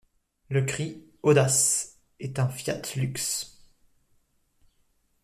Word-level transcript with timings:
Le 0.49 0.65
cri: 0.65 1.05
Audace! 1.21 1.99
est 2.19 2.39
un 2.39 2.49
Fiat 2.49 2.81
lux. 2.95 3.59